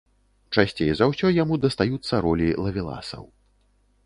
[0.55, 3.23] Часцей за ўсё яму дастаюцца ролі лавеласаў.